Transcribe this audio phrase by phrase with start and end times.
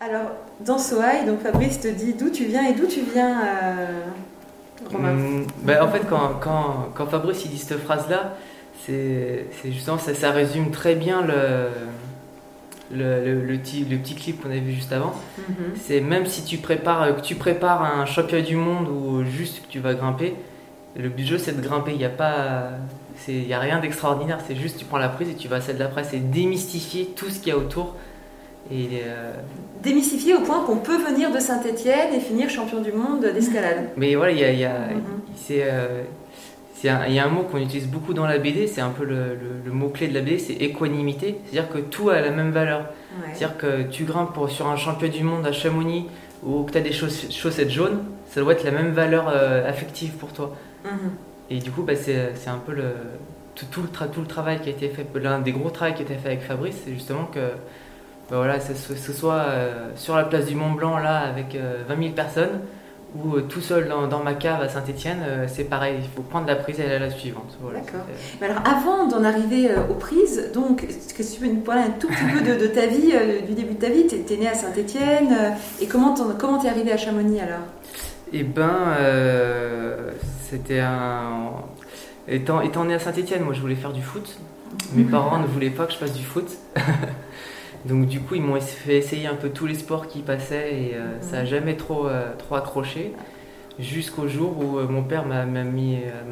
[0.00, 0.30] Alors,
[0.60, 4.00] dans Sohaï, donc Fabrice te dit d'où tu viens et d'où tu viens, euh,
[4.92, 8.34] Romain Hum, ben, en fait, quand, quand, quand Fabrice il dit cette phrase-là,
[8.84, 11.68] c'est c'est justement ça, ça résume très bien le,
[12.94, 15.14] le, le, le petit, le petit clip qu'on a vu juste avant.
[15.38, 15.54] Mhm.
[15.82, 19.72] C'est même si tu prépares, que tu prépares un championnat du monde ou juste que
[19.72, 20.34] tu vas grimper,
[20.94, 21.92] le but du jeu c'est de grimper.
[21.92, 22.68] Il n'y a pas,
[23.16, 24.40] c'est- il y a rien d'extraordinaire.
[24.46, 26.04] C'est juste tu prends la prise et tu vas à celle d'après.
[26.04, 27.94] C'est démystifier tout ce qu'il y a autour.
[28.70, 29.32] Et euh,
[29.82, 33.90] Démystifié au point qu'on peut venir de Saint-Étienne et finir champion du monde d'escalade.
[33.96, 35.02] mais voilà, il y a, y a- Mhm.
[35.36, 36.02] c'est, euh,
[36.88, 38.66] un- y a un mot qu'on utilise beaucoup dans la BD.
[38.66, 41.36] C'est un peu le, le- le mot clé de la BD, c'est équanimité.
[41.46, 42.80] C'est-à-dire que tout a la même valeur.
[42.80, 43.28] Ouais.
[43.34, 46.06] C'est-à-dire que tu grimpes pour, sur un champion du monde à Chamonix
[46.44, 49.68] ou que tu as des chauss- chaussettes jaunes, ça doit être la même valeur euh,
[49.68, 50.54] affective pour toi.
[50.84, 50.90] Mhm.
[51.50, 52.16] Et du coup, bah, c'est
[52.48, 52.84] un peu le,
[53.54, 55.06] tout, tout le tra- tout le travail qui a été fait.
[55.14, 57.38] L'un des gros travaux qui a été fait avec Fabrice, c'est justement que
[58.30, 61.82] bah, voilà, ce, ce- soit euh, sur la place du Mont Blanc, là, avec euh,
[61.88, 62.60] 20 000 personnes,
[63.14, 65.96] ou euh, tout seul dans, dans ma cave à Saint-Etienne, c'est pareil.
[66.02, 67.56] Il faut prendre la prise et aller à la suivante.
[67.62, 68.00] Voilà, D'accord.
[68.40, 71.82] Mais alors, avant d'en arriver euh, aux prises, donc, est-ce que tu peux nous parler
[71.82, 74.06] un tout petit peu de, de ta vie, euh, du début de ta vie?
[74.06, 77.60] Tu es, né à Saint-Étienne, euh, et comment t'es arrivé à Chamonix alors?
[78.32, 80.10] Eh ben, euh,
[80.50, 81.52] c'était un.
[82.28, 84.36] Étant, étant né à Saint-Etienne, moi je voulais faire du foot.
[84.94, 86.48] Mes parents ne voulaient pas que je fasse du foot.
[87.86, 90.94] Donc du coup, ils m'ont fait essayer un peu tous les sports qui passaient et
[90.94, 93.12] euh, ça n'a jamais trop, euh, trop accroché.
[93.78, 95.42] Jusqu'au jour où euh, mon père m'a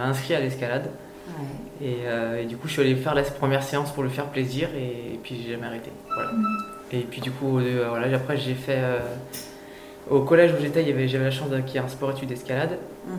[0.04, 0.90] inscrit à l'escalade.
[1.82, 2.04] Et,
[2.40, 5.18] et du coup, je suis allé faire la première séance pour lui faire plaisir et,
[5.22, 5.90] puis j'ai jamais arrêté.
[6.14, 6.30] Voilà.
[6.92, 7.58] Et puis du coup,
[7.88, 8.80] voilà, après j'ai fait.
[10.08, 12.78] au collège où j'étais, y j'avais la chance d'acquérir un sport-études d'escalade.
[13.06, 13.16] Mhm.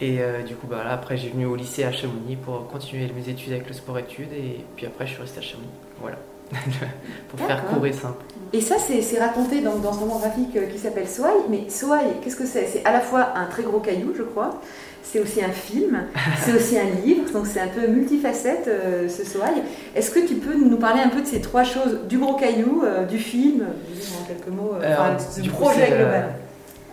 [0.00, 3.28] Et du coup, bah, là, après, j'ai venu au lycée à Chamonix pour continuer mes
[3.28, 4.32] études avec le sport-études.
[4.32, 5.68] Et puis après, je suis resté à Chamonix.
[6.00, 6.18] Voilà.
[7.28, 8.24] pour faire court et simple.
[8.52, 11.32] Et ça, c'est raconté dans, dans ce roman graphique euh, qui s'appelle Soaï.
[11.48, 12.66] Mais Soaï, qu'est-ce que c'est?
[12.66, 14.60] C'est à la fois un très gros caillou, je crois.
[15.02, 16.02] C'est aussi un film.
[16.44, 17.30] c'est aussi un livre.
[17.32, 19.62] Donc c'est un peu multifacette, euh, ce Soaï.
[19.96, 22.82] Est-ce que tu peux nous parler un peu de ces trois choses Du gros caillou,
[22.84, 26.34] euh, du film, en quelques mots, euh, enfin, du projet global?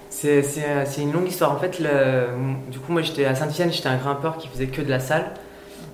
[0.09, 1.51] C'est une longue histoire.
[1.51, 4.81] En fait, le- du coup, moi, j'étais à Saint-Etienne, j'étais un grimpeur qui faisait que
[4.81, 5.25] de la salle.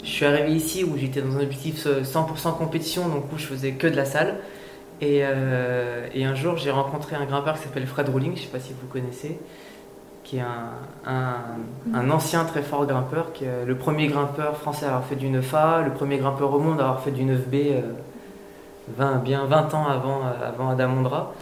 [0.05, 3.45] Je suis arrivé ici où j'étais dans un objectif euh, 100% compétition, donc où je
[3.45, 4.35] faisais que de la salle.
[5.01, 8.45] Et, euh, et un jour, j'ai rencontré un grimpeur qui s'appelle Fred Rouling, je ne
[8.45, 9.37] sais pas si vous connaissez,
[10.23, 10.69] qui est un,
[11.11, 11.35] un-
[11.93, 15.27] un ancien très fort grimpeur, qui est le premier grimpeur français à avoir fait du
[15.27, 17.81] 9A, le premier grimpeur au monde à avoir fait du 9B euh,
[18.97, 21.33] 20, bien 20 ans avant, euh, avant Adam Ondra.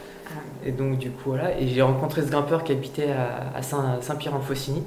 [0.65, 3.99] Et donc du coup voilà, et j'ai rencontré ce grimpeur qui habitait à, à Saint-
[4.01, 4.81] Saint-Pierre-en-Faucigny.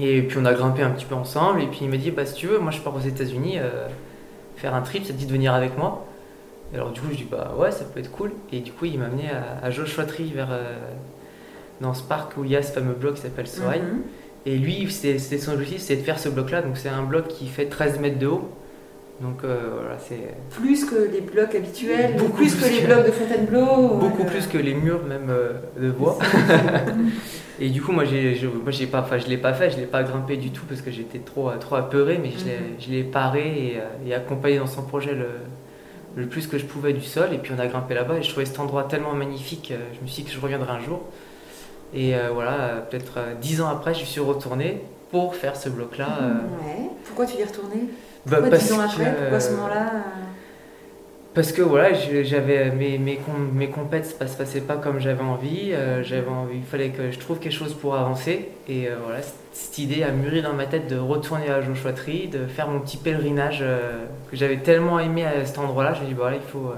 [0.00, 2.24] Et puis on a grimpé un petit peu ensemble, et puis il m'a dit bah
[2.24, 3.86] si tu veux, moi je pars aux États-Unis euh,
[4.56, 6.06] faire un trip, ça te dit de venir avec moi.
[6.72, 8.32] Et alors du coup je dis bah ouais ça peut être cool.
[8.52, 10.74] Et du coup il m'a amené à, à Joshua Tree vers euh,
[11.80, 13.80] dans ce parc où il y a ce fameux bloc qui s'appelle Soaï.
[13.80, 14.02] Mhm.
[14.46, 17.28] Et lui c'était son objectif, c'était de faire ce bloc là, donc c'est un bloc
[17.28, 18.48] qui fait 13 mètres de haut.
[19.20, 23.12] Donc euh, voilà c'est Plus que les blocs habituels, Beaucoup plus que les blocs de
[23.12, 23.88] Fontainebleau.
[23.98, 26.18] beaucoup plus que les murs même euh, de bois.
[27.64, 29.76] Et du coup, moi, j'ai, je, moi, j'ai pas, enfin, je l'ai pas fait, je
[29.76, 32.80] l'ai pas grimpé du tout parce que j'étais trop, trop apeuré, mais je l'ai, Mhm.
[32.80, 35.28] je l'ai paré et, euh, et accompagné dans son projet le,
[36.16, 37.28] le plus que je pouvais du sol.
[37.32, 39.70] Et puis on a grimpé là-bas et je trouvais cet endroit tellement magnifique.
[39.70, 41.02] euh, Je me suis dit que je reviendrai un jour.
[41.94, 44.80] Et euh, voilà, peut-être dix ans après, je suis retourné
[45.12, 46.08] pour faire ce bloc-là.
[46.64, 46.88] Ouais.
[47.04, 47.76] Pourquoi tu y es retourné?
[48.26, 49.14] Bah, Pourquoi parce dix ans que, après?
[49.14, 49.90] Pourquoi à ce moment-là
[51.34, 55.22] Parce que voilà, j'avais mes mes com- mes compètes se passe- passaient pas comme j'avais
[55.22, 55.72] envie.
[55.72, 58.50] euh, j'avais envie, il fallait que je trouve quelque chose pour avancer.
[58.68, 59.20] Et euh, voilà,
[59.52, 62.80] cette idée a mûri dans ma tête de retourner à Joshua Tree, de faire mon
[62.80, 65.94] petit pèlerinage euh, que j'avais tellement aimé à cet endroit-là.
[65.94, 66.70] Je me dis bah voilà, il faut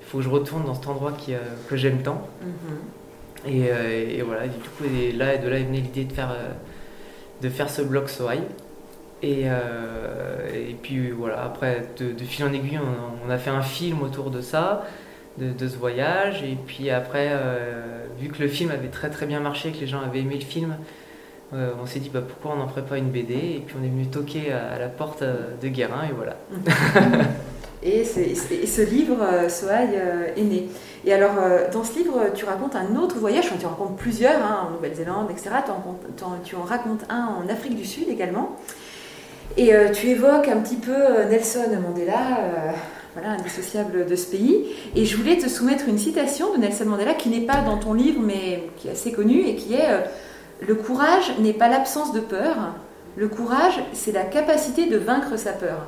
[0.00, 1.34] il faut que je retourne dans cet endroit qui,
[1.68, 2.26] que j'aime tant.
[2.40, 2.78] mhm.
[3.52, 6.34] Et, et voilà, du coup, et là, de là est venue l'idée de faire,
[7.42, 8.40] de faire ce bloc Soaï.
[9.22, 12.78] Et, euh, et puis voilà, après, de, fil en aiguille,
[13.26, 14.86] on, a fait un film autour de ça,
[15.38, 16.42] de, ce voyage.
[16.42, 19.86] Et puis après, euh, vu que le film avait très très bien marché, que les
[19.86, 20.76] gens avaient aimé le film,
[21.52, 23.34] euh, on s'est dit bah, pourquoi on n'en ferait pas une BD.
[23.34, 26.36] Et puis on est venu toquer à, la porte de Guérin, et voilà.
[27.80, 30.68] Et, ce livre, euh, est né.
[31.04, 31.36] Et alors,
[31.72, 35.30] dans ce livre, tu racontes un autre voyage, tu en racontes plusieurs, hein, en Nouvelle-Zélande,
[35.30, 35.50] etc.
[36.44, 38.56] Tu en racontes un en Afrique du Sud également.
[39.56, 42.70] Et euh, tu évoques un petit peu euh, Nelson Mandela, euh,
[43.14, 44.66] voilà, indissociable de ce pays.
[44.94, 47.94] Et je voulais te soumettre une citation de Nelson Mandela qui n'est pas dans ton
[47.94, 49.88] livre, mais qui est assez connue, et qui est
[50.60, 52.74] Le courage n'est pas l'absence de peur,
[53.16, 55.86] le courage, c'est la capacité de vaincre sa peur.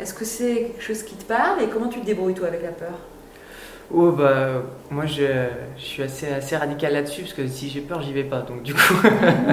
[0.00, 2.62] Est-ce que c'est quelque chose qui te parle et comment tu te débrouilles toi avec
[2.62, 2.98] la peur?
[3.92, 5.24] Oh bah moi je,
[5.76, 8.62] je suis assez, assez radical là-dessus parce que si j'ai peur j'y vais pas donc
[8.62, 8.94] du coup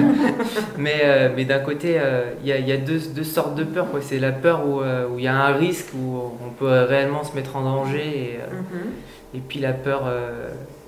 [0.78, 3.64] mais, euh, mais d'un côté euh, il y, a, y, a, deux, deux, sortes de
[3.64, 6.68] peur quoi c'est la peur où euh, il y a un risque où on peut
[6.68, 9.36] réellement se mettre en danger et, mm-hmm.
[9.38, 10.04] et puis la peur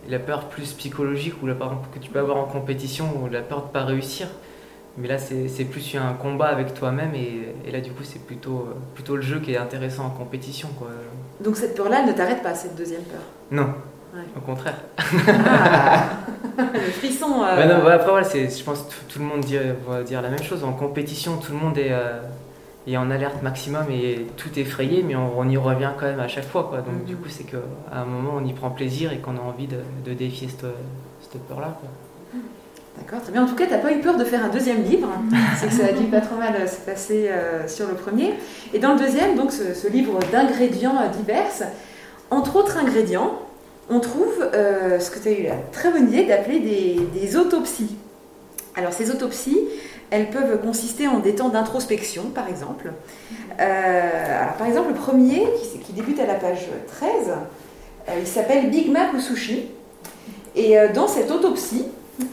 [0.08, 3.40] la peur plus psychologique ou la peur que tu peux avoir en compétition ou la
[3.40, 4.28] peur de pas réussir
[4.98, 8.68] mais là, c'est plus un combat avec toi-même et, et, là, du coup, c'est plutôt,
[8.94, 10.68] plutôt le jeu qui est intéressant en compétition.
[10.76, 10.88] Quoi.
[11.40, 13.20] Donc cette peur-là, elle ne t'arrête pas, cette deuxième peur
[13.50, 13.68] Non,
[14.14, 14.20] ouais.
[14.36, 14.76] au contraire.
[14.98, 16.02] Ah,
[16.74, 17.42] le frisson.
[17.42, 17.56] Euh...
[17.56, 19.56] Bah non, bah après, voilà, je pense que tout, le monde dit,
[19.88, 20.64] va dire la même chose.
[20.64, 22.20] En compétition, tout le monde est, euh,
[22.86, 26.20] est, en alerte maximum et tout est frayé, mais on, on y revient quand même
[26.20, 26.64] à chaque fois.
[26.64, 26.78] Quoi.
[26.78, 27.06] Donc mm -hmm.
[27.06, 27.58] du coup, c'est qu'à
[27.92, 30.66] un moment, on y prend plaisir et qu'on a envie de, de défier cette,
[31.22, 31.78] cette peur-là.
[33.00, 33.44] D'accord, très bien.
[33.44, 35.08] En tout cas, tu n'as pas eu peur de faire un deuxième livre.
[35.58, 38.34] C'est que ça a dû pas trop mal se passer euh, sur le premier.
[38.72, 41.70] Et dans le deuxième, donc ce, livre d'ingrédients euh, divers,
[42.30, 43.40] entre autres ingrédients,
[43.90, 47.96] on trouve euh, ce que tu as eu la très bonne idée d'appeler des, autopsies.
[48.76, 49.58] Alors, ces autopsies,
[50.10, 52.92] elles peuvent consister en des temps d'introspection, par exemple.
[53.58, 55.44] Euh, alors, par exemple, le premier,
[55.84, 57.10] qui, débute à la page 13,
[58.08, 59.66] euh, il s'appelle Big Mac ou Sushi.
[60.54, 61.86] Et dans cette autopsie,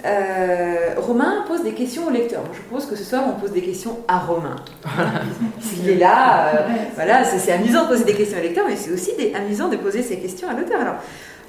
[0.05, 2.41] euh, Romain pose des questions au lecteur.
[2.53, 4.55] Je propose que ce soir on pose des questions à Romain.
[5.59, 8.91] S'il est là, euh, voilà, c'est amusant de poser des questions au lecteur, mais c'est
[8.91, 10.81] aussi des, amusant de poser ces questions à l'auteur.
[10.81, 10.95] Alors,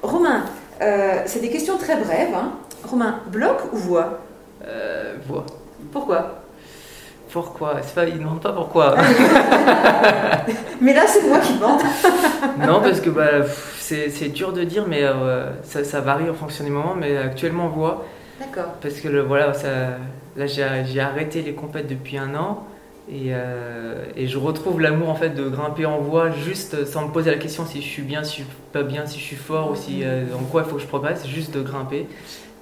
[0.03, 0.45] Romain,
[0.83, 2.35] euh, c'est des questions très brèves.
[2.35, 2.53] Hein.
[2.85, 4.21] Romain, bloc ou voix?
[5.27, 5.47] Voix.
[5.93, 6.43] Pourquoi?
[7.31, 7.77] Pourquoi?
[7.83, 8.97] C'est pas, il ne demande pas pourquoi.
[10.81, 11.81] mais là, c'est moi qui demande.
[12.67, 13.45] non, parce que bah,
[13.79, 16.95] c'est dur de dire, mais euh, ça, ça, varie en fonction des moments.
[16.95, 18.05] Mais actuellement, voix.
[18.39, 18.75] D'accord.
[18.81, 19.99] Parce que le, voilà, ça,
[20.37, 22.67] là, j'ai arrêté les compètes depuis un an.
[23.11, 27.13] Et, euh, et je retrouve l'amour en fait de grimper en voie juste sans me
[27.13, 29.37] poser la question si je suis bien, si je suis pas bien, si je suis
[29.37, 32.07] fort ou si euh, en quoi il faut que je progresse, juste de grimper.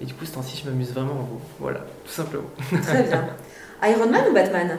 [0.00, 1.40] Et du coup, ce temps-ci, je m'amuse vraiment en voie.
[1.58, 2.44] Voilà, tout simplement.
[2.82, 3.26] Très bien.
[3.90, 4.78] Iron Man ou Batman?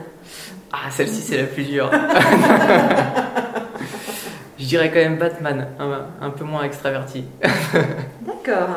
[0.71, 1.91] Ah, celle-ci, c'est la plus dure.
[4.59, 7.25] je dirais quand même Batman, un, un peu moins extraverti.
[8.21, 8.69] D'accord.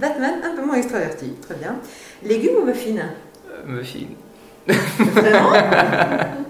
[0.00, 1.34] Batman, un peu moins extraverti.
[1.42, 1.76] Très bien.
[2.22, 3.10] Légumes ou muffins?
[3.50, 4.14] Euh, Muffins.
[4.66, 5.50] Vraiment?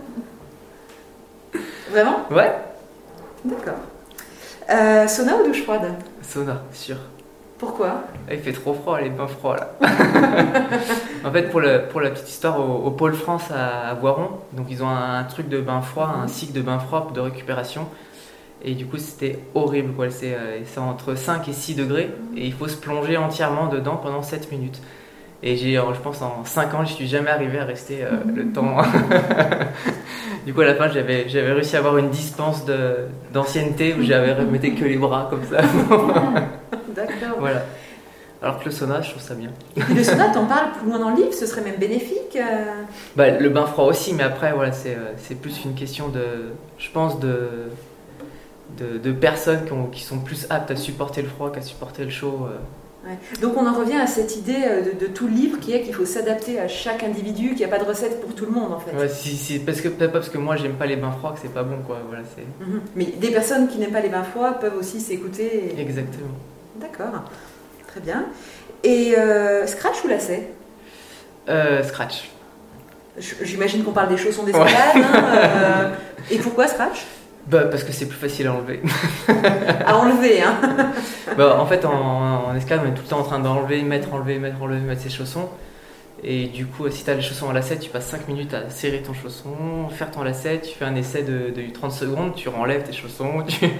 [1.91, 2.27] Vraiment?
[2.31, 2.53] Ouais.
[3.45, 3.75] D'accord.
[4.71, 5.95] Euh, sauna ou douche froide?
[6.23, 6.97] Sauna, sûr.
[7.59, 8.05] Pourquoi?
[8.31, 9.71] Il fait trop froid, il est pas froid là.
[11.25, 14.41] en fait, pour, le, pour la petite histoire, au, au Pôle France à, à, Voiron,
[14.53, 17.21] donc ils ont un, un, truc de bain froid, un cycle de bain froid de
[17.21, 17.87] récupération.
[18.65, 19.93] Et du coup, c'était horrible.
[19.93, 20.11] quoi.
[20.11, 22.11] C'est euh, entre 5 et 6 degrés.
[22.37, 24.81] Et il faut se plonger entièrement dedans pendant 7 minutes.
[25.43, 28.51] Et j'ai, je pense, en 5 ans, je suis jamais arrivé à rester euh, le
[28.51, 28.79] temps.
[30.47, 32.65] du coup, à la fin, j'avais réussi à avoir une dispense
[33.33, 35.61] d'ancienneté où j'avais remetté que les bras comme ça.
[36.97, 37.39] D'accord.
[37.39, 37.63] Voilà.
[38.41, 39.51] Alors que le sauna, je trouve ça bien.
[39.77, 42.83] Et le sauna, t'en parles plus loin dans le livre, ce serait même bénéfique euh...
[43.17, 47.19] bah, Le bain froid aussi, mais après, voilà, c'est plus une question de, je pense,
[47.21, 47.49] de,
[48.79, 52.05] de, de personnes qui, ont, qui, sont plus aptes à supporter le froid qu'à supporter
[52.05, 52.47] le chaud.
[52.49, 53.09] Euh.
[53.09, 53.19] Ouais.
[53.43, 55.83] Donc on en revient à cette idée euh, de, de tout le livre qui est
[55.83, 58.53] qu'il faut s'adapter à chaque individu, qu'il n'y a pas de recette pour tout le
[58.53, 58.97] monde en fait.
[58.97, 61.33] Ouais, si, si, parce que peut-être pas parce que moi j'aime pas les bains froids
[61.33, 61.99] que c'est pas bon quoi.
[62.09, 62.27] Voilà, mm
[62.63, 62.81] -hmm.
[62.97, 65.75] Mais des personnes qui n'aiment pas les bains froids peuvent aussi s'écouter.
[65.77, 65.81] Et...
[65.81, 66.37] Exactement.
[66.81, 67.31] D'accord,
[67.87, 68.25] très bien.
[68.83, 70.51] Et euh, scratch ou lacet?
[71.49, 72.31] Euh, Scratch.
[73.43, 74.97] J'imagine qu'on parle des chaussons d'escalade.
[74.97, 75.03] Ouais.
[75.03, 75.91] Hein, euh,
[76.31, 77.07] et pourquoi scratch?
[77.47, 78.81] Bah, parce que c'est plus facile à enlever.
[79.87, 80.59] à enlever, hein
[81.37, 84.13] bah, En fait, en, en, escalade, on est tout le temps en train d'enlever, mettre,
[84.13, 85.49] enlever, mettre, enlever, mettre ses chaussons.
[86.23, 88.71] Et du coup, si tu as les chaussons en lacet, tu passes 5 minutes à
[88.71, 92.49] serrer ton chausson, faire ton lacet, tu fais un essai de, de 30 secondes, tu
[92.49, 93.43] renlèves tes chaussons.
[93.47, 93.67] Tu...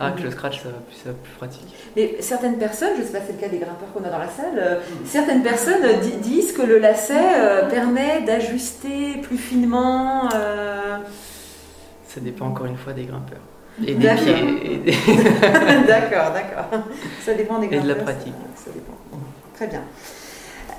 [0.00, 1.72] Ah, que le scratch, ça va, plus, ça va plus pratique.
[1.94, 4.10] Mais certaines personnes, je ne sais pas si c'est le cas des grimpeurs qu'on a
[4.10, 5.84] dans la salle, euh, certaines personnes
[6.20, 10.28] disent que le lacet euh, permet d'ajuster plus finement.
[10.34, 10.96] Euh...
[12.14, 13.40] Ça dépend encore une fois des grimpeurs.
[13.84, 14.78] Et des pieds.
[14.84, 14.92] Des...
[15.88, 16.80] d'accord, d'accord.
[17.24, 17.90] Ça dépend des grimpeurs.
[17.90, 18.34] Et de la pratique.
[18.54, 18.92] Ça, ça dépend.
[19.54, 19.82] Très bien.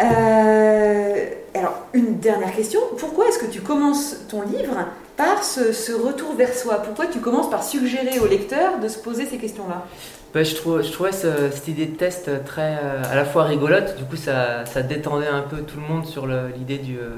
[0.01, 2.79] Euh, alors, une dernière question.
[2.97, 4.77] Pourquoi est-ce que tu commences ton livre
[5.17, 6.75] par ce, ce, retour vers soi?
[6.83, 9.85] Pourquoi tu commences par suggérer au lecteur de se poser ces questions-là?
[10.33, 13.43] Bah, je, trouve, je trouvais ce, cette idée de test très euh, à la fois
[13.43, 13.97] rigolote.
[13.97, 17.09] Du coup, ça, ça détendait un peu tout le monde sur l'idée du euh,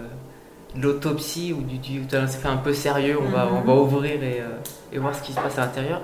[0.82, 3.18] l'autopsie ou du, du fait un peu sérieux.
[3.20, 3.32] On, mm -hmm.
[3.32, 6.02] va, on va ouvrir et, euh, et voir ce qui se passe à l'intérieur.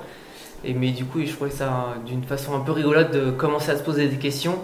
[0.65, 1.67] Et mais du coup, je trouvais ça
[2.05, 4.57] d'une façon un peu rigolote de commencer à se poser des questions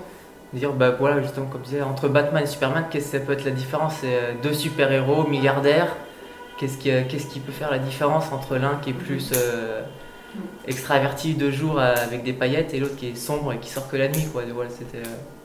[0.53, 3.33] dire bah voilà justement comme je disais entre Batman et Superman qu'est-ce que ça peut
[3.33, 3.93] être la différence?
[4.01, 5.91] C'est deux super héros milliardaires
[6.57, 9.81] qu'est-ce qui qu'est-ce qui peut faire la différence entre l'un qui est plus euh,
[10.67, 13.87] extraverti de jour euh, avec des paillettes et l'autre qui est sombre et qui sort
[13.89, 14.27] que la nuit.
[14.31, 14.43] Quoi?
[14.53, 14.97] Voilà, c'était.
[15.07, 15.38] euh,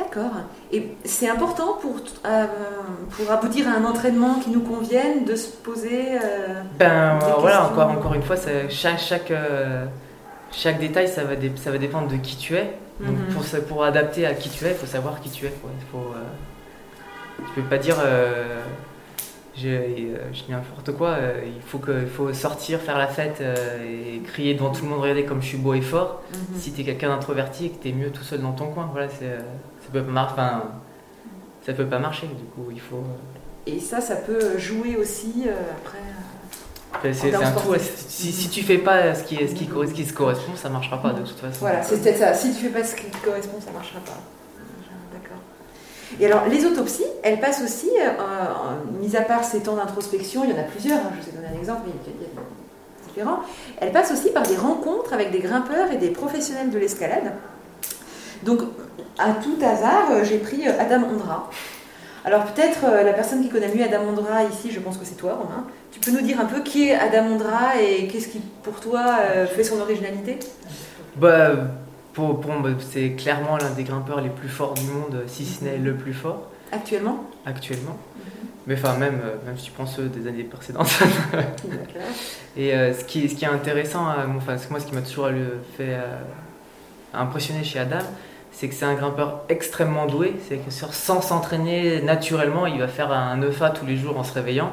[0.00, 0.32] D'accord.
[0.72, 2.46] Et c'est important pour, euh,
[3.10, 6.14] pour aboutir à un entraînement qui nous convienne de se poser.
[6.14, 9.84] euh, Ben Des voilà, encore, encore une fois, ça- chaque, chaque, euh,
[10.52, 12.72] chaque détail, ça va, dé- ça va dépendre de qui tu es.
[13.00, 13.34] Donc Mhm.
[13.34, 15.50] pour, pour adapter à qui tu es, il faut savoir qui tu es.
[15.50, 15.70] Quoi.
[15.92, 18.58] Faut, euh, tu peux pas dire euh,
[19.56, 21.08] je, euh, je dis n'importe quoi.
[21.10, 23.78] euh, il, faut que, il faut sortir, faire la fête euh,
[24.16, 26.22] et crier devant tout le monde, regarder comme je suis beau et fort.
[26.32, 26.58] mhm.
[26.58, 28.88] Si tu es quelqu'un d'introverti et que tu es mieux tout seul dans ton coin,
[28.92, 29.38] voilà, c'est, euh,
[29.92, 30.62] peut pas mar- enfin,
[31.66, 32.26] ça peut pas marcher.
[32.26, 32.96] Du coup, il faut.
[32.96, 35.98] euh, Et ça, ça peut jouer aussi euh, après.
[35.98, 37.74] euh, Ben, C'est un tout.
[38.08, 40.68] Si, si tu fais pas ce qui, ce, qui, corre- ce qui se correspond, ça
[40.68, 41.58] marchera pas de toute façon.
[41.60, 42.34] Voilà, c'est peut-être ça.
[42.34, 44.18] Si tu fais pas ce qui te correspond, ça marchera pas.
[45.12, 45.38] D'accord.
[46.18, 48.10] Et alors, les autopsies, elles passent aussi, euh,
[49.00, 51.40] mis à part ces temps d'introspection, il y en a plusieurs, hein, je vous ai
[51.40, 53.40] donné un exemple, mais il y a- il y a différents.
[53.80, 57.32] Elles passent aussi par des rencontres avec des grimpeurs et des professionnels de l'escalade.
[58.42, 58.60] Donc,
[59.18, 61.50] à tout hasard, euh, j'ai pris euh, Adam Ondra.
[62.24, 65.14] Alors peut-être euh, la personne qui connaît mieux Adam Ondra ici, je pense que c'est
[65.14, 65.66] toi Romain.
[65.90, 69.18] Tu peux nous dire un peu qui est Adam Ondra et qu'est-ce qui pour toi
[69.20, 70.38] euh, fait son originalité?
[71.16, 71.52] Bah,
[72.12, 75.64] pour, pour moi, c'est clairement l'un des grimpeurs les plus forts du monde, si ce
[75.64, 77.24] n'est le plus fort actuellement?
[77.46, 77.96] Actuellement.
[78.66, 80.90] Mais enfin, même, euh, même si tu prends ceux des années précédentes.
[81.32, 82.08] D'accord.
[82.56, 85.30] Et ce, qui, ce qui est intéressant, moi, enfin, moi, ce qui m'a toujours
[85.76, 85.96] fait
[87.14, 88.04] impressionner chez Adam,
[88.52, 90.34] c'est que c'est un grimpeur extrêmement doué.
[90.48, 94.32] C'est que sans s'entraîner naturellement, il va faire un EFA tous les jours en se
[94.34, 94.72] réveillant.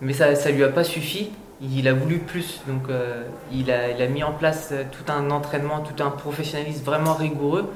[0.00, 1.30] Mais ça ne lui a pas suffi.
[1.60, 2.60] Il a voulu plus.
[2.66, 6.10] Donc, euh, il, a, il a mis en place euh, tout un entraînement, tout un
[6.10, 7.70] professionnalisme vraiment rigoureux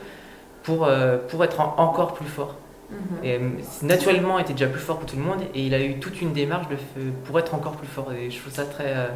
[0.64, 2.56] pour, euh, pour être en- encore plus fort.
[2.90, 3.24] Mhm.
[3.24, 3.40] Et
[3.82, 6.20] naturellement, il était déjà plus fort que tout le monde et il a eu toute
[6.20, 6.76] une démarche de,
[7.24, 8.12] pour être encore plus fort.
[8.12, 8.86] Et je trouve ça très.
[8.94, 9.06] euh,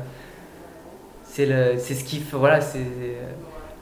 [1.79, 2.23] c'est ce qui.
[2.33, 2.79] Voilà, c'est.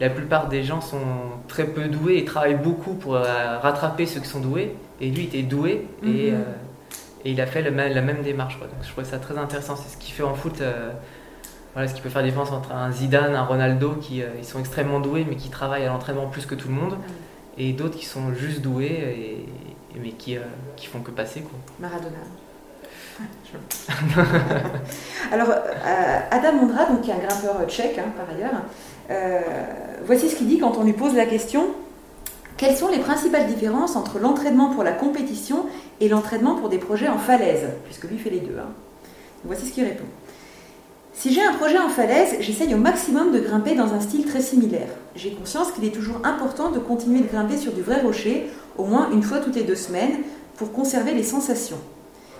[0.01, 1.01] La plupart des gens sont
[1.49, 4.77] très peu doués et travaillent beaucoup pour euh, rattraper ceux qui sont doués.
[5.01, 6.35] Et lui, il était doué et, Mhm.
[6.35, 6.43] euh,
[7.25, 8.59] et il a fait le même- la même démarche.
[8.59, 8.67] quoi.
[8.69, 9.75] Donc je trouvais ça très intéressant.
[9.77, 10.61] C'est ce qui fait en foot.
[10.61, 10.91] euh,
[11.75, 14.59] voilà, ce qui peut faire la différence entre un Zidane, un Ronaldo, qui ils sont
[14.59, 16.97] extrêmement doués mais qui travaillent à l'entraînement plus que tout le monde,
[17.57, 19.33] et d'autres qui sont juste doués et,
[19.97, 20.37] et- mais qui,
[20.77, 21.43] qui font que passer.
[21.43, 21.59] Quoi.
[21.79, 22.17] Maradona.
[25.33, 25.49] Alors,
[26.31, 28.63] Adam Ondra, donc, qui est un grimpeur tchèque hein, par ailleurs,
[29.11, 29.41] euh,
[30.07, 31.67] voici ce qu'il dit quand on lui pose la question
[32.59, 35.67] quelles sont les principales différences entre l'entraînement pour la compétition
[36.01, 37.69] et l'entraînement pour des projets en falaise?
[37.85, 38.57] Puisque lui fait les deux.
[38.59, 38.67] hein.
[39.45, 40.05] Voici ce qu'il répond.
[41.15, 44.41] Si j'ai un projet en falaise, j'essaye au maximum de grimper dans un style très
[44.41, 44.89] similaire.
[45.15, 48.85] J'ai conscience qu'il est toujours important de continuer de grimper sur du vrai rocher, au
[48.85, 50.19] moins une fois toutes les deux semaines,
[50.57, 51.79] pour conserver les sensations.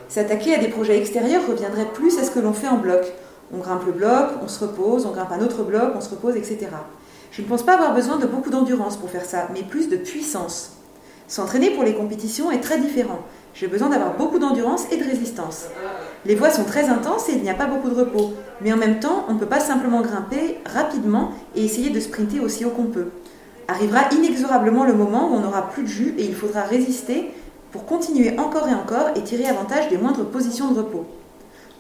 [0.09, 3.05] S'attaquer à des projets extérieurs reviendrait plus à ce que l'on fait en bloc.
[3.55, 6.35] On grimpe le bloc, on se repose, on grimpe un autre bloc, on se repose,
[6.35, 6.67] etc.
[7.31, 9.97] Je ne pense pas avoir besoin de beaucoup d'endurance pour faire ça, mais plus de
[9.97, 10.73] puissance.
[11.29, 13.21] S'entraîner pour les compétitions est très différent.
[13.55, 15.67] J'ai besoin d'avoir beaucoup d'endurance et de résistance.
[16.25, 18.33] Les voies sont très intenses et il n'y a pas beaucoup de repos.
[18.61, 22.41] Mais en même temps, on ne peut pas simplement grimper rapidement et essayer de sprinter
[22.41, 23.09] aussi haut qu'on peut.
[23.67, 27.31] Arrivera inexorablement le moment où on n'aura plus de jus et il faudra résister
[27.73, 31.05] pour continuer encore et encore et tirer avantage des moindres positions de repos.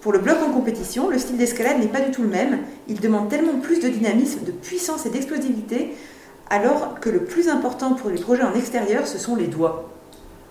[0.00, 2.60] Pour le bloc en compétition, le style d'escalade n'est pas du tout le même.
[2.88, 5.94] Il demande tellement plus de dynamisme, de puissance et d'explosivité,
[6.50, 9.90] alors que le plus important pour les projets en extérieur, ce sont les doigts.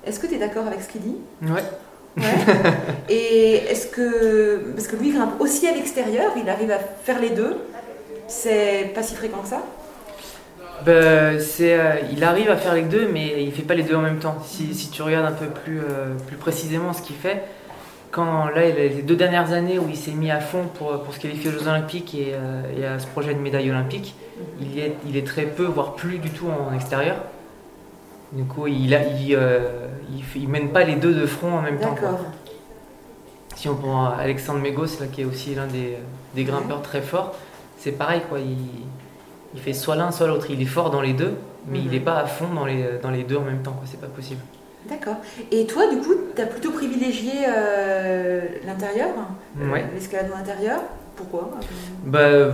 [0.05, 1.15] Est-ce que tu es d'accord avec ce qu'il dit?
[1.41, 1.63] Ouais.
[2.17, 2.23] Ouais.
[3.09, 4.71] Et est-ce que.
[4.75, 7.57] Parce que lui grimpe aussi à l'extérieur, il arrive à faire les deux.
[8.27, 9.63] C'est pas si fréquent que ça?
[10.85, 13.95] Ben, c'est, euh, il arrive à faire les deux, mais il fait pas les deux
[13.95, 14.37] en même temps.
[14.45, 17.43] Si, si tu regardes un peu plus, euh, plus précisément ce qu'il fait,
[18.17, 21.03] quand là, il a les deux dernières années où il s'est mis à fond pour,
[21.03, 24.15] pour se qualifier aux Jeux Olympiques et, euh, et à ce projet de médaille olympique,
[24.59, 27.17] il y est, il est très peu, voire plus du tout en extérieur.
[28.33, 31.61] Du coup, il, a, il, euh, il, il mène pas les deux de front en
[31.61, 31.95] même temps.
[31.95, 32.19] quoi.
[33.55, 35.97] Si on prend Alexandre Mégos, là, qui est aussi l'un des,
[36.35, 37.35] des grimpeurs très forts,
[37.77, 38.39] c'est pareil, quoi.
[38.39, 38.57] Il,
[39.53, 40.47] il fait soit l'un, soit l'autre.
[40.49, 41.35] Il est fort dans les deux,
[41.67, 41.91] mais il Mhm.
[41.91, 43.83] n'est pas à fond dans les, dans les deux en même temps, quoi.
[43.85, 44.41] C'est pas possible.
[44.85, 45.15] D'accord.
[45.51, 49.09] Et toi, du coup, tu as plutôt privilégié euh, l'intérieur
[49.61, 49.85] euh, Ouais.
[49.93, 50.81] L'escalade en intérieur?
[51.15, 51.49] Pourquoi?
[52.05, 52.51] Bah, euh,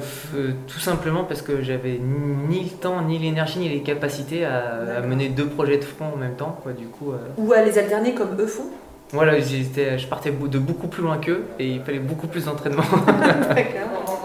[0.68, 5.28] tout simplement parce que j'avais ni le temps, ni l'énergie, ni les capacités à, mener
[5.28, 6.72] deux projets de front en même temps, quoi.
[6.72, 8.70] Du coup, euh, Ou à les alterner comme eux font?
[9.12, 12.84] Voilà, j'étais- je partais de beaucoup plus loin qu'eux et il fallait beaucoup plus d'entraînement.
[13.50, 14.24] D'accord.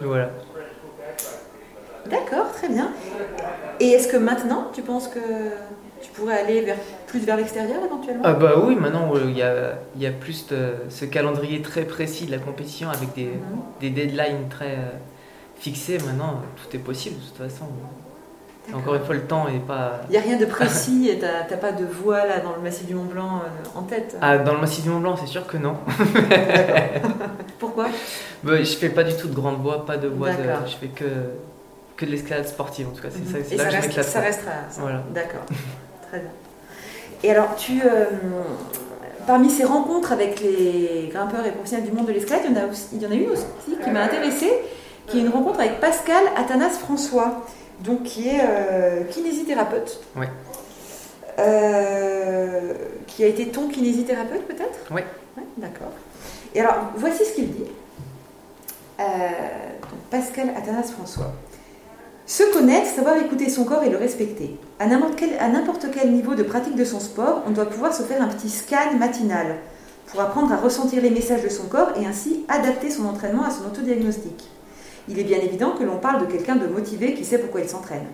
[0.00, 0.30] voilà.
[2.08, 2.88] D'accord, très bien.
[3.80, 5.20] Et est-ce que maintenant, tu penses que
[6.00, 8.22] tu pourrais aller vers, plus vers l'extérieur éventuellement?
[8.24, 11.82] Ah bah oui, maintenant il y, a, il y a plus de, ce calendrier très
[11.82, 13.60] précis de la compétition avec des, Mhm.
[13.80, 14.90] des deadlines très, euh,
[15.58, 15.98] fixé.
[15.98, 17.66] Maintenant, tout est possible de toute façon.
[18.74, 20.02] Encore une fois, le temps n'est pas.
[20.08, 22.60] Il n'y a rien de précis et tu n'as pas de voie là dans le
[22.62, 25.26] massif du Mont Blanc euh, en tête ah, Dans le massif du Mont Blanc, c'est
[25.26, 25.76] sûr que non.
[27.58, 27.86] Pourquoi?
[28.42, 30.30] Bah, Je fais pas du tout de grande voie, pas de voie.
[30.30, 30.42] De...
[30.66, 31.04] Je fais que,
[31.98, 33.08] que de l'escalade sportive en tout cas.
[33.10, 34.52] C'est ça, et là ça, reste, ça restera.
[34.78, 35.02] Voilà.
[35.12, 35.44] D'accord.
[36.08, 36.30] Très bien.
[37.22, 37.82] Et alors, tu.
[37.82, 38.06] Euh,
[39.26, 43.06] parmi ces rencontres avec les grimpeurs et professionnels du monde de l'escalade, il, il, y
[43.06, 43.44] en a une aussi
[43.84, 44.52] qui m'a intéressée,
[45.06, 47.44] qui est une rencontre avec Pascal Athanas François
[47.80, 50.00] donc qui est euh, kinésithérapeute.
[50.16, 50.26] Oui.
[51.38, 52.74] Euh,
[53.06, 54.78] qui a été ton kinésithérapeute peut-être?
[54.90, 55.02] Oui.
[55.56, 55.92] D'accord.
[56.54, 57.64] Et alors, voici ce qu'il dit.
[58.98, 59.04] Euh,
[60.10, 61.32] Pascal Athanas François.
[62.28, 64.56] Se connaître, savoir écouter son corps et le respecter.
[64.78, 68.28] À n'importe quel, niveau de pratique de son sport, on doit pouvoir se faire un
[68.28, 69.56] petit scan matinal
[70.06, 73.50] pour apprendre à ressentir les messages de son corps et ainsi adapter son entraînement à
[73.50, 74.48] son autodiagnostic
[75.08, 77.68] il est bien évident que l'on parle de quelqu'un de motivé qui sait pourquoi il
[77.68, 78.06] s'entraîne.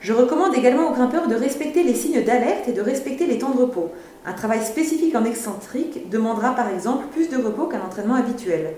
[0.00, 3.50] Je recommande également aux grimpeurs de respecter les signes d'alerte et de respecter les temps
[3.50, 3.90] de repos.
[4.24, 8.74] Un travail spécifique en excentrique demandera par exemple plus de repos qu'un entraînement habituel.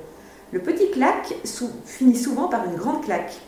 [0.53, 1.35] Le petit claque
[1.85, 3.41] finit souvent par une grande claque.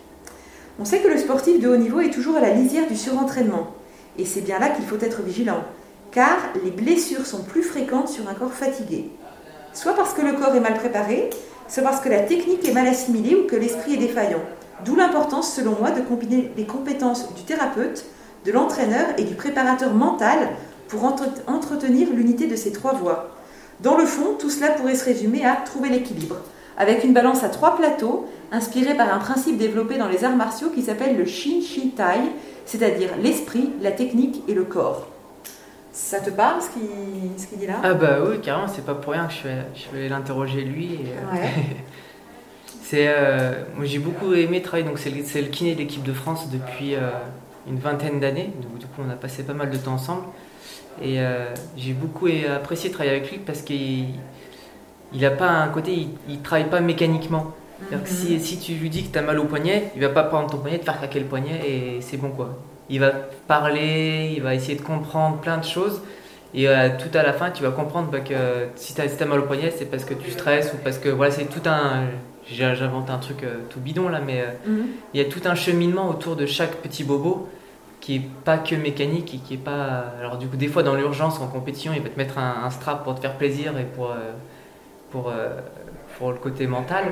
[0.81, 3.67] On sait que le sportif de haut niveau est toujours à la lisière du surentraînement.
[4.17, 5.63] Et c'est bien là qu'il faut être vigilant,
[6.11, 9.11] car les blessures sont plus fréquentes sur un corps fatigué.
[9.75, 11.29] Soit parce que le corps est mal préparé,
[11.69, 14.41] c'est parce que la technique est mal assimilée ou que l'esprit est défaillant.
[14.87, 18.07] D'où l'importance, selon moi, de combiner les compétences du thérapeute,
[18.47, 20.49] de l'entraîneur et du préparateur mental
[20.89, 23.37] pour entretenir l'unité de ces trois voies.
[23.81, 26.37] Dans le fond, tout cela pourrait se résumer à trouver l'équilibre,
[26.81, 30.71] avec une balance à trois plateaux, inspirée par un principe développé dans les arts martiaux
[30.71, 32.21] qui s'appelle le Shin Shi Tai,
[32.65, 35.07] c'est-à-dire l'esprit, la technique et le corps.
[35.93, 36.71] Ça te parle ce
[37.47, 37.75] qu'il dit là?
[37.83, 41.01] Ah bah oui, carrément, c'est pas pour rien que je vais, je vais l'interroger lui.
[41.05, 41.37] Euh,
[42.83, 46.15] c'est, euh, moi j'ai beaucoup aimé travailler, donc c'est le, le, kiné de l'équipe de
[46.15, 47.11] France depuis euh,
[47.69, 50.23] une vingtaine d'années, donc du coup on a passé pas mal de temps ensemble.
[51.03, 51.19] Et
[51.77, 54.07] j'ai beaucoup apprécié travailler avec lui parce qu'il
[55.13, 57.53] il a pas un côté, il, il travaille pas mécaniquement.
[58.05, 58.41] si, mhm.
[58.41, 60.59] si, tu lui dis que tu as mal au poignet, il va pas prendre ton
[60.59, 62.59] poignet, te faire craquer le poignet et c'est bon quoi
[62.91, 63.13] il va
[63.47, 66.03] parler, il va essayer de comprendre plein de choses.
[66.53, 68.35] Et euh, tout à la fin, tu vas comprendre bah, que
[68.75, 71.31] si tu as, mal au poignet, c'est parce que tu stresses ou parce que voilà,
[71.31, 72.07] c'est tout un.
[72.51, 74.87] J'invente un truc euh, tout bidon là, mais euh, mhm.
[75.15, 77.49] il y a tout un cheminement autour de chaque petit bobo
[78.01, 80.07] qui est pas que mécanique et qui est pas.
[80.19, 83.05] Alors, du coup, des fois dans l'urgence, en compétition, il va te mettre un, strap
[83.05, 84.13] pour te faire plaisir et pour,
[85.11, 85.33] pour,
[86.19, 87.05] pour le côté mental.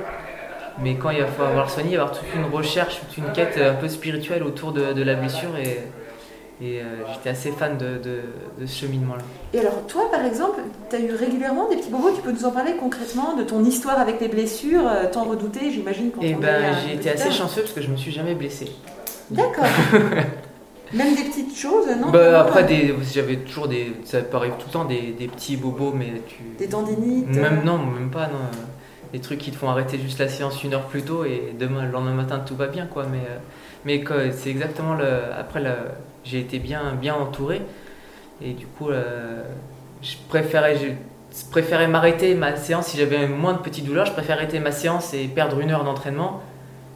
[0.81, 3.33] Mais quand il va falloir soigner, il va y avoir toute une recherche, toute une
[3.33, 5.57] quête un peu spirituelle autour de, la blessure.
[5.57, 5.79] Et,
[6.61, 9.23] et euh, j'étais assez fan de, de, ce cheminement-là.
[9.55, 12.45] Et alors, toi, par exemple, tu as eu régulièrement des petits bobos, tu peux nous
[12.45, 16.35] en parler concrètement de ton histoire avec les blessures, euh, tant redouté, j'imagine, quand Eh
[16.35, 18.73] ben, j'ai été assez chanceux parce que je me suis jamais blessé.
[19.31, 19.67] D'accord.
[20.93, 22.67] Même des petites choses, non bah, Après,
[23.13, 23.93] j'avais toujours des.
[24.05, 26.43] Ça arrive tout le temps, des, des petits bobos, mais tu.
[26.59, 28.39] Des tendinites Même non, même pas, non
[29.13, 31.85] des trucs qui te font arrêter juste la séance une heure plus tôt et demain,
[31.85, 33.07] le lendemain matin, tout va bien, quoi.
[33.11, 33.39] Mais, euh,
[33.85, 35.07] mais c'est exactement le.
[35.39, 35.63] Après,
[36.25, 37.63] j'ai été bien, bien entouré
[38.43, 39.43] et du coup, euh,
[40.03, 40.77] je préférais.
[40.77, 40.89] Je,
[41.51, 44.07] préférais m'arrêter ma séance si j'avais moins de petites douleurs.
[44.07, 46.43] Je préférais arrêter ma séance et perdre une heure d'entraînement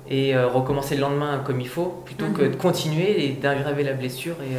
[0.09, 2.51] et euh, recommencer le lendemain comme il faut plutôt que mhm.
[2.51, 4.57] de continuer et d'aggraver la blessure et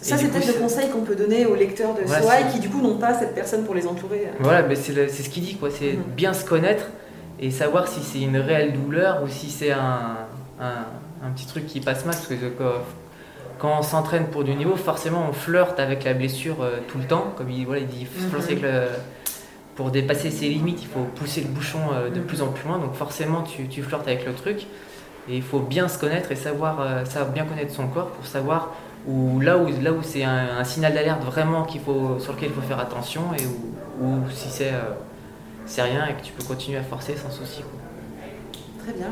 [0.00, 2.68] ça, c'est peut-être le conseil qu'on peut donner aux lecteurs de soi et qui, du
[2.68, 4.28] coup, n'ont pas cette personne pour les entourer.
[4.38, 5.70] Voilà, mais c'est ce qu'il dit, quoi.
[5.70, 6.02] C'est mhm.
[6.16, 6.86] bien se connaître
[7.40, 10.16] et savoir si c'est une réelle douleur ou si c'est un,
[10.60, 12.14] un, petit truc qui passe mal.
[12.14, 12.34] Parce que
[13.58, 17.04] quand on s'entraîne pour du niveau, forcément, on flirte avec la blessure euh, tout le
[17.04, 17.32] temps.
[17.36, 18.30] Comme il, voilà, il dit, mhm.
[19.78, 22.80] Pour dépasser ses limites, il faut pousser le bouchon euh, de plus en plus loin.
[22.80, 24.66] Donc, forcément, tu, flirtes avec le truc.
[25.28, 28.26] Et il faut bien se connaître et savoir, euh, savoir bien connaître son corps pour
[28.26, 28.74] savoir
[29.06, 33.22] où, là où c'est un, signal d'alerte vraiment faut, sur lequel il faut faire attention
[33.38, 33.44] et
[34.02, 34.94] ou si c'est euh,
[35.64, 37.62] c'est rien et que tu peux continuer à forcer sans souci.
[38.82, 39.10] Très bien.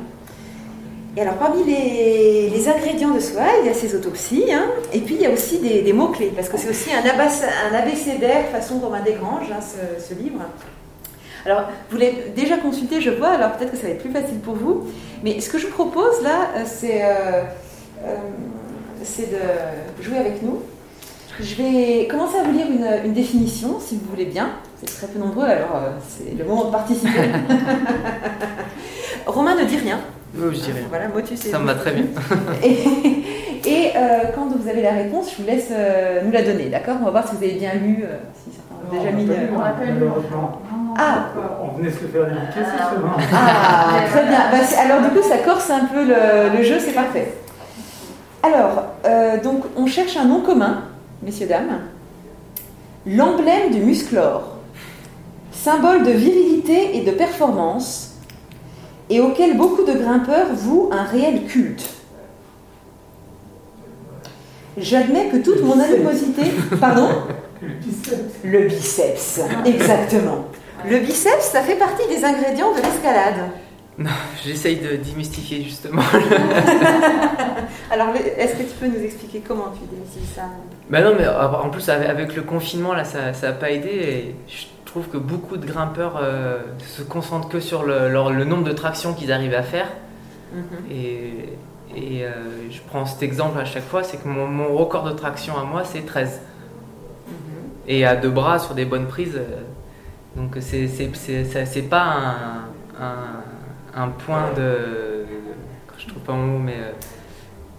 [1.16, 5.00] Et alors parmi les, les, ingrédients de soi, il y a ces autopsies, hein, et
[5.00, 8.78] puis il y a aussi des, mots-clés, parce que c'est aussi un, un abécédaire façon
[8.80, 10.40] Romain Desgranges, hein, ce, ce, livre.
[11.46, 14.40] Alors, vous l'avez déjà consulté, je vois, alors peut-être que ça va être plus facile
[14.40, 14.88] pour vous,
[15.24, 17.02] mais ce que je vous propose là, euh, c'est...
[17.02, 17.44] Euh,
[19.06, 20.60] c'est de jouer avec nous.
[21.40, 22.66] Je vais commencer à vous lire
[23.04, 24.50] une, définition, si vous voulez bien.
[24.80, 27.08] C'est très peu nombreux, alors euh, c'est le moment de participer.
[29.26, 30.00] Romain ne dit rien.
[30.38, 30.82] Oh, je rien.
[30.88, 32.04] Voilà, motus Ça me va très bien.
[32.64, 34.00] et, euh,
[34.34, 36.96] quand vous avez la réponse, je vous laisse euh, nous la donner, d'accord?
[37.00, 38.04] On va voir si vous avez bien lu,
[38.44, 39.26] si certains déjà mis.
[39.56, 40.60] On appelle malheureusement.
[40.98, 41.26] Ah
[41.62, 42.90] On venait se faire dédicacer Ah.
[42.90, 43.16] seulement.
[43.32, 44.38] Ah, très bien.
[44.50, 47.34] Bah, alors du coup, ça corse un peu le, le jeu, c'est parfait.
[48.42, 50.84] Alors, euh, donc, on cherche un nom commun,
[51.22, 51.80] messieurs, dames.
[53.06, 54.56] L'emblème du musclore,
[55.52, 58.05] symbole de virilité et de performance,
[59.10, 61.88] et auquel beaucoup de grimpeurs vouent un réel culte.
[64.76, 66.42] J'admets que toute mon animosité...
[66.80, 67.08] Pardon
[67.62, 68.20] Le biceps.
[68.44, 70.46] Le biceps, exactement.
[70.88, 73.50] Le biceps, ça fait partie des ingrédients de l'escalade.
[73.98, 74.10] Non,
[74.44, 76.02] j'essaye de démystifier justement.
[77.90, 80.42] Alors, est-ce que tu peux nous expliquer comment tu démystifies ça?
[80.90, 84.34] Bah non, mais en plus avec le confinement là, ça ça a pas aidé et
[84.46, 84.66] je
[85.00, 88.72] trouve que beaucoup de grimpeurs euh, se concentrent que sur le, leur- le nombre de
[88.72, 89.88] tractions qu'ils arrivent à faire.
[90.90, 91.50] Et,
[91.94, 92.30] et, euh,
[92.70, 95.64] je prends cet exemple à chaque fois, c'est que mon, mon record de traction à
[95.64, 96.40] moi, c'est 13.
[97.88, 99.36] Et à deux bras sur des bonnes prises.
[99.36, 99.60] euh,
[100.34, 105.26] donc c'est pas un, un, un point de...
[105.98, 106.92] Je trouve pas mon mot, mais euh,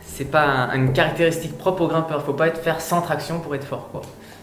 [0.01, 2.21] c'est pas un- une caractéristique propre au grimpeur.
[2.23, 3.89] Faut pas être faire sans traction pour être fort.
[3.91, 4.01] Quoi.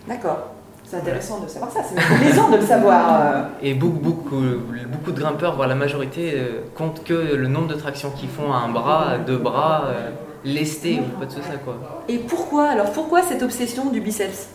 [0.08, 0.53] D'accord.
[0.94, 3.20] C'est intéressant de savoir ça, c'est plaisant de le savoir.
[3.20, 3.42] euh.
[3.62, 4.42] Et beaucoup, beaucoup,
[4.86, 8.52] beaucoup de grimpeurs, voire la majorité, euh, comptent que le nombre de tractions qu'ils font
[8.52, 10.10] à un bras, à deux bras, euh,
[10.44, 11.78] lesté ou pas de ça quoi.
[12.08, 14.48] Et pourquoi Alors, pourquoi cette obsession du biceps?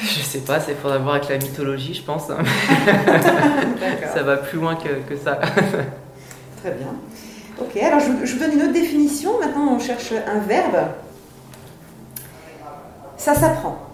[0.00, 2.28] Je sais pas, c'est faudra voir avec la mythologie, je pense.
[4.14, 5.38] ça va plus loin que, que ça.
[6.62, 6.94] Très bien.
[7.60, 9.38] Ok, alors je vous donne une autre définition.
[9.38, 10.78] Maintenant, on cherche un verbe.
[13.18, 13.87] Ça s'apprend.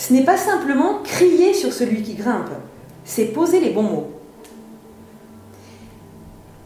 [0.00, 2.48] Ce n'est pas simplement crier sur celui qui grimpe,
[3.04, 4.10] c'est poser les bons mots.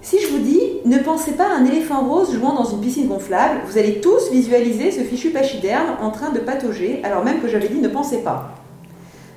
[0.03, 3.09] Si je vous dis ne pensez pas à un éléphant rose jouant dans une piscine
[3.09, 7.49] gonflable, vous allez tous visualiser ce fichu pachyderme en train de patauger, alors même que
[7.49, 8.55] j'avais dit ne pensez pas.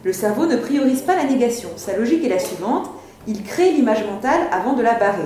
[0.03, 1.69] Le cerveau ne priorise pas la négation.
[1.75, 2.91] Sa logique est la suivante
[3.25, 5.25] il crée l'image mentale avant de la barrer.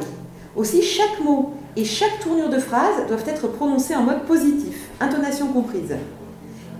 [0.55, 5.49] Aussi, chaque mot et chaque tournure de phrase doivent être prononcés en mode positif, intonation
[5.49, 5.93] comprise.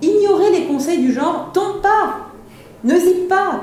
[0.02, 2.28] Ignorez les conseils du genre tombe pas,
[2.84, 3.62] ne zippe pas,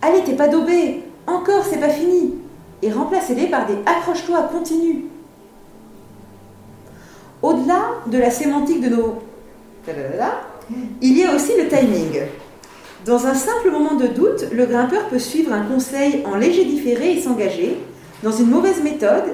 [0.00, 2.34] allez t'es pas daubé, encore c'est pas fini,
[2.82, 5.04] et remplacez-les par des accroche-toi, continue.
[7.42, 9.22] Au-delà de la sémantique de nos
[11.00, 12.22] il y a aussi le timing.
[13.04, 17.12] Dans un simple moment de doute, le grimpeur peut suivre un conseil en léger différé
[17.12, 17.76] et s'engager
[18.22, 19.24] dans une mauvaise méthode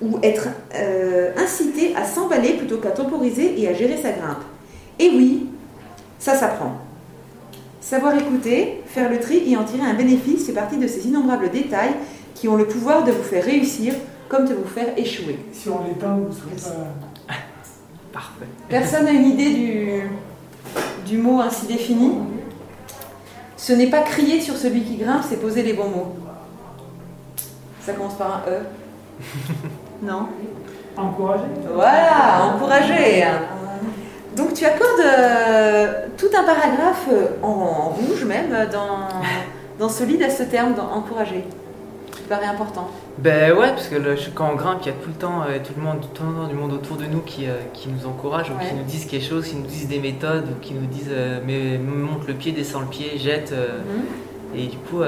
[0.00, 4.42] ou être euh, incité à s'emballer plutôt qu'à temporiser et à gérer sa grimpe.
[4.98, 5.45] Et oui,
[6.18, 6.72] ça s'apprend.
[7.80, 11.50] Savoir écouter, faire le tri et en tirer un bénéfice fait partie de ces innombrables
[11.50, 11.94] détails
[12.34, 13.94] qui ont le pouvoir de vous faire réussir
[14.28, 15.38] comme de vous faire échouer.
[15.52, 16.74] Si on l'éteint, vous ne serez
[17.28, 17.34] pas.
[18.12, 18.46] Parfait.
[18.68, 20.02] Personne n'a une idée du,
[21.06, 22.12] du mot ainsi défini
[23.56, 26.16] Ce n'est pas crier sur celui qui grimpe, c'est poser les bons mots.
[27.82, 28.62] Ça commence par un E.
[30.02, 30.28] Non
[30.96, 31.44] Encourager.
[31.72, 33.24] Voilà, encourager.
[34.36, 39.08] Donc tu accordes euh, tout un paragraphe euh, en, en rouge même euh, dans,
[39.78, 41.44] dans ce livre à ce terme, encourager.
[42.24, 42.90] Me paraît important.
[43.18, 45.58] Ben ouais, parce que le- quand on grimpe, il y a tout le temps, euh,
[45.64, 48.06] tout le monde, tout le temps du monde autour de nous qui, euh, qui nous
[48.06, 50.86] encourage ou qui nous disent quelque chose, qui nous disent des méthodes ou qui nous
[50.86, 51.10] disent
[51.46, 53.52] mais monte le pied, descend le pied, jette.
[53.52, 54.58] Mhm.
[54.58, 55.00] Et du coup,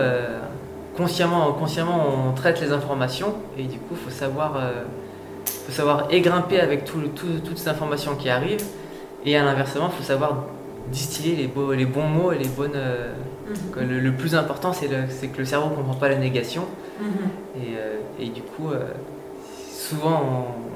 [0.97, 4.61] consciemment, consciemment, on traite les informations et du coup, faut savoir,
[5.67, 8.65] faut savoir et grimper avec tout, le- tout- toutes ces informations qui arrivent
[9.25, 10.45] et à l'inversement, faut savoir
[10.89, 12.73] distiller les, beaux, les bons mots et les bonnes.
[12.75, 13.13] euh,
[13.49, 13.89] Mhm.
[13.89, 16.65] le, le plus important, c'est que le cerveau comprend pas la négation
[17.01, 17.07] Mhm.
[17.63, 18.81] et, euh, et du coup, euh,
[19.71, 20.23] souvent,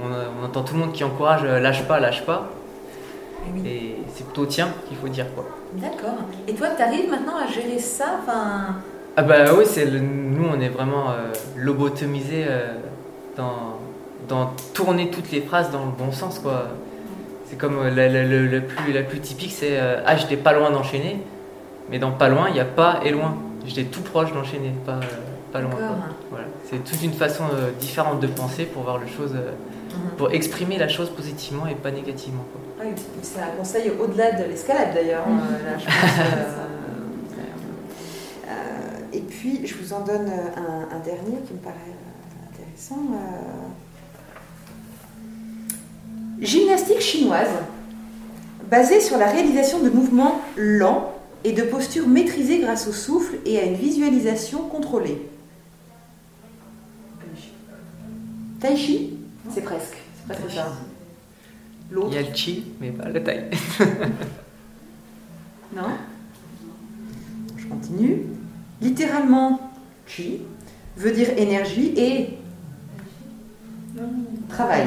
[0.02, 2.50] on, on- on entend tout le monde qui encourage lâche pas, lâche pas.
[3.66, 5.44] Et c'est plutôt tiens qu'il faut dire quoi.
[5.74, 6.14] D'accord.
[6.46, 8.76] Et toi, tu arrives maintenant à gérer ça enfin...
[9.16, 11.10] Ah bah oui, le- nous on est vraiment
[11.56, 12.46] lobotomisés
[13.36, 13.78] dans,
[14.28, 16.68] dans tourner toutes les phrases dans le bon sens quoi.
[17.52, 20.38] C'est comme euh, la, la- la- la plus, la plus typique c'est euh, ah j'étais
[20.38, 21.20] pas loin d'enchaîner,
[21.90, 23.36] mais dans pas loin il n'y a pas et loin.
[23.66, 25.00] J'étais tout proche d'enchaîner, pas, euh,
[25.52, 25.72] pas loin.
[26.30, 26.46] Voilà.
[26.70, 30.16] C'est toute une façon euh, différente de penser pour voir le chose, Mhm.
[30.16, 32.44] pour exprimer la chose positivement et pas négativement.
[32.50, 32.60] Quoi.
[32.80, 35.28] Ah oui, c'est un conseil au-delà de l'escalade d'ailleurs.
[35.28, 35.38] Mhm.
[35.66, 35.92] là, je pense,
[39.12, 41.76] et puis, je vous en donne un, un dernier qui me paraît
[42.50, 43.02] intéressant.
[46.42, 47.50] Gymnastique chinoise,
[48.68, 53.60] basée sur la réalisation de mouvements lents et de postures maîtrisées grâce au souffle et
[53.60, 55.22] à une visualisation contrôlée.
[58.60, 59.18] Tai chi?
[59.54, 60.72] C'est presque, c'est presque ça.
[61.90, 62.08] L'autre?
[62.10, 63.50] Il y a le chi, mais pas la taille.
[65.74, 65.84] Non?
[67.70, 68.26] Continue.
[68.82, 69.72] Littéralement,
[70.06, 70.42] chi
[70.98, 72.36] veut dire énergie et
[74.50, 74.86] travail.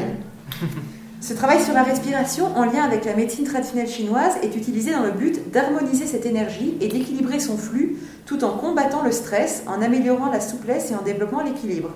[1.28, 5.02] Ce travail sur la respiration en lien avec la médecine traditionnelle chinoise est utilisé dans
[5.02, 9.82] le but d'harmoniser cette énergie et d'équilibrer son flux tout en combattant le stress, en
[9.82, 11.90] améliorant la souplesse et en développant l'équilibre.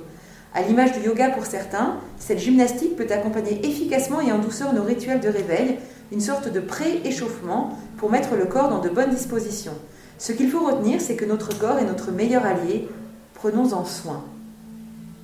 [0.55, 4.81] À l'image du yoga pour certains, cette gymnastique peut accompagner efficacement et en douceur nos
[4.81, 5.77] rituels de réveil,
[6.11, 9.77] une sorte de pré-échauffement pour mettre le corps dans de bonnes dispositions.
[10.17, 12.87] Ce qu'il faut retenir, c'est que notre corps est notre meilleur allié.
[13.35, 14.23] Prenons-en soin.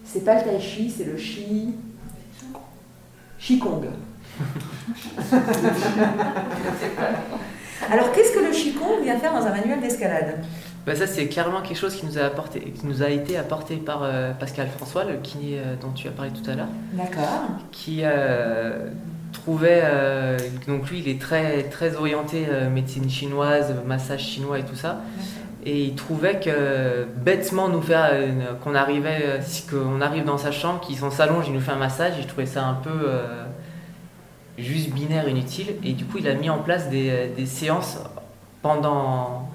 [0.06, 1.74] C'est pas le tai chi, c'est le chi.
[3.46, 3.82] Qigong.
[7.92, 10.44] Alors, qu'est-ce que le Qigong vient faire dans un manuel d'escalade
[10.88, 13.76] Bah ça c'est clairement quelque chose qui nous a apporté, qui nous a été apporté
[13.76, 17.44] par euh, Pascal François, le kiné euh, dont tu as parlé tout à l'heure, D'accord.
[17.72, 18.90] qui euh,
[19.36, 24.64] trouvait euh, donc lui il est très très orienté euh, médecine chinoise, massage chinois et
[24.64, 25.02] tout ça,
[25.66, 28.12] et il trouvait que bêtement nous faire
[28.64, 31.78] qu'on arrivait euh, qu'on arrive dans sa chambre, qu'il s'en s'allonge, il nous fait un
[31.78, 33.46] massage, il trouvait ça un peu euh,
[34.58, 38.00] juste binaire, inutile, et du coup il a mis en place des, des séances
[38.62, 39.50] pendant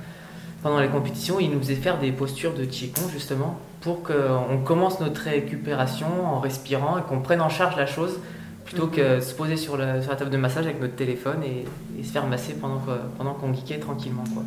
[0.62, 5.00] pendant les compétitions, il nous faisait faire des postures de Qigong justement pour qu'on commence
[5.00, 8.20] notre récupération en respirant et qu'on prenne en charge la chose
[8.70, 11.64] plutôt que se poser sur la, sur la table de massage avec notre téléphone et,
[12.00, 12.80] et se faire masser pendant
[13.18, 14.24] pendant qu'on geekait tranquillement.
[14.32, 14.42] Quoi.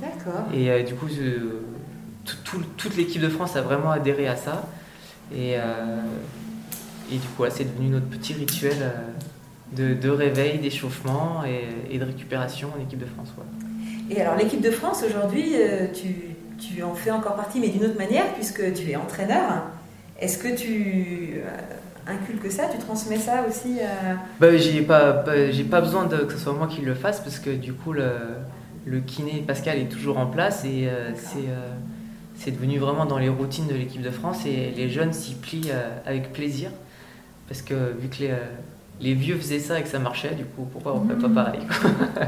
[0.00, 0.44] D'accord.
[0.52, 1.60] Et euh, du coup, je-
[2.24, 4.66] tout- tout- toute l'équipe de France a vraiment adhéré à ça.
[5.32, 6.00] Et, euh,
[7.10, 8.90] et du coup, voilà, c'est devenu notre petit rituel euh,
[9.72, 13.28] de, de réveil, d'échauffement et, et de récupération en équipe de France.
[14.10, 15.52] Et alors, l'équipe de France, aujourd'hui,
[15.94, 16.14] tu,
[16.58, 19.64] tu en fais encore partie, mais d'une autre manière, puisque tu es entraîneur.
[20.20, 21.40] Est-ce que tu
[22.06, 24.16] inculques ça Tu transmets ça aussi à...
[24.40, 27.38] Bah, j'ai pas, j'ai pas besoin de, que ce soit moi qui le fasse parce
[27.38, 28.10] que du coup le,
[28.86, 31.72] le kiné Pascal est toujours en place et euh, c'est euh,
[32.36, 35.70] c'est devenu vraiment dans les routines de l'équipe de France et les jeunes s'y plient
[35.70, 36.70] euh, avec plaisir
[37.48, 38.38] parce que vu que les, euh,
[39.00, 41.60] les vieux faisaient ça et que ça marchait, du coup pourquoi on ferait pas pareil
[41.66, 41.90] quoi.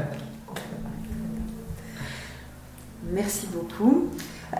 [3.13, 4.09] Merci beaucoup.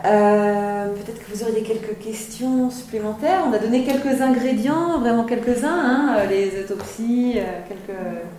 [0.06, 3.44] Euh, Peut-être que vous auriez quelques questions supplémentaires.
[3.50, 7.98] On a donné quelques ingrédients, vraiment quelques-uns, hein, euh, les autopsies, euh, quelques,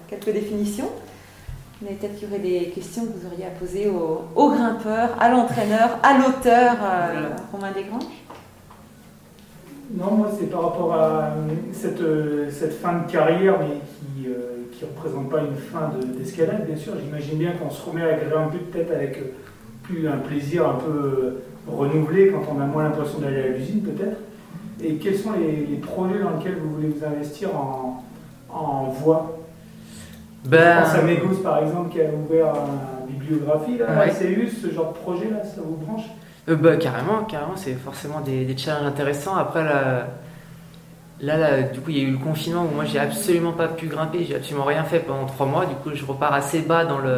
[0.09, 0.91] quelques définitions.
[1.81, 5.11] Mais peut-être qu'il y aurait des questions que vous auriez à poser au, au grimpeur,
[5.21, 8.03] à l'entraîneur, à l'auteur, euh, Romain Desgranges.
[9.97, 11.31] Non, moi, c'est par rapport à
[11.73, 12.03] cette,
[12.51, 13.81] cette fin de carrière, mais
[14.73, 16.93] qui ne représente pas une fin de- d'escalade, bien sûr.
[17.03, 19.33] J'imagine bien qu'on se remet à grimper peut-être avec euh,
[19.89, 23.83] plus un plaisir un peu euh, renouvelé quand on a moins l'impression d'aller à l'usine,
[23.83, 24.19] peut-être.
[24.83, 28.05] Et quels sont les, les projets dans lesquels vous voulez vous investir en,
[28.49, 29.39] en voie?
[30.45, 32.53] Je Ben, pense à Megos, par exemple, qui a ouvert
[33.09, 34.11] une bibliographie, là, Ouais.
[34.13, 36.05] ce genre de projet-là, ça vous branche?
[36.49, 39.37] Euh, bah, carrément, carrément, c'est forcément des, des challenges intéressants.
[39.37, 40.07] Après, là,
[41.21, 43.69] là, là, du coup, il y a eu le confinement où moi, j'ai absolument pas
[43.69, 45.67] pu grimper, j'ai absolument rien fait pendant trois mois.
[45.67, 47.13] Du coup, je repars assez bas dans le.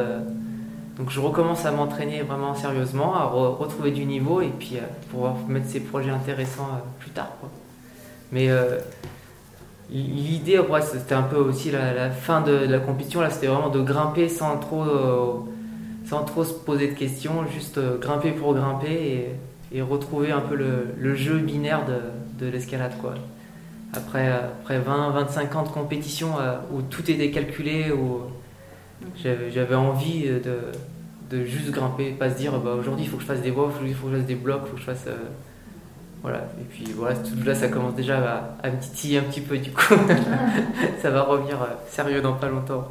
[1.00, 4.80] Donc, je recommence à m'entraîner vraiment sérieusement, à re- retrouver du niveau et puis euh,
[5.10, 7.32] pouvoir mettre ces projets intéressants euh, plus tard.
[7.40, 7.48] Quoi.
[8.32, 8.78] Mais euh,
[9.90, 13.22] l'idée, ouais, c'était un peu aussi la, la fin de, la compétition.
[13.22, 14.82] Là, c'était vraiment de grimper sans trop.
[14.82, 15.32] euh,
[16.06, 18.90] sans trop se poser de questions, juste grimper pour grimper
[19.72, 22.92] et, et retrouver un peu le, le jeu binaire de, de l'escalade.
[23.00, 23.14] quoi.
[23.94, 26.30] Après, après 20-25 ans de compétition
[26.72, 28.22] où tout était calculé, où
[29.22, 30.58] j'avais j'avais envie de,
[31.30, 33.90] de juste grimper, pas se dire bah, aujourd'hui il faut que je fasse des aujourd'hui
[33.90, 35.04] il faut que je fasse des blocs, il faut que je fasse.
[35.06, 35.16] euh,
[36.22, 39.40] voilà, et puis voilà, tout là ça commence déjà à, à me titiller un petit
[39.40, 39.94] peu du coup.
[41.02, 42.88] ça va revenir euh, sérieux dans pas longtemps.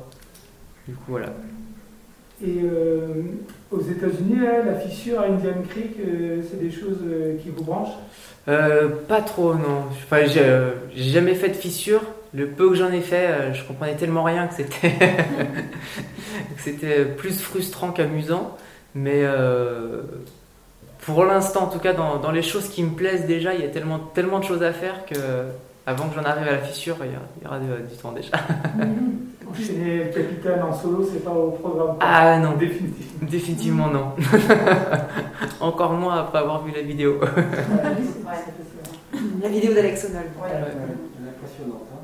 [0.88, 1.28] Du coup, voilà.
[2.44, 3.22] Et euh,
[3.70, 7.04] aux États-Unis, la fissure à Indian Creek, euh, c'est des choses
[7.44, 7.98] qui vous branchent?
[8.46, 9.84] Pas trop, non.
[9.92, 12.02] Enfin, j'ai jamais fait de fissure.
[12.34, 14.54] Le peu que j'en ai fait, euh, je comprenais tellement rien que
[16.58, 18.56] c'était plus frustrant qu'amusant.
[18.96, 20.02] Mais euh,
[21.06, 23.66] pour l'instant, en tout cas, dans, dans les choses qui me plaisent déjà, il y
[23.66, 25.16] a tellement, tellement de choses à faire que
[25.88, 28.12] avant que j'en arrive à la fissure, il y, a- il y aura du temps
[28.12, 28.32] déjà.
[29.52, 33.28] Enchaîner le capitaine en solo, c'est pas au programme Ah non, définitivement.
[33.28, 34.12] définitivement non.
[35.60, 37.20] Encore moins après avoir vu la vidéo.
[39.42, 40.28] La vidéo d'Alex Honnold.
[40.38, 41.88] Impressionnante.
[41.92, 41.99] hein.